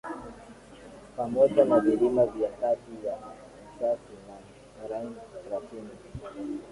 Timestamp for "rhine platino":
4.87-5.89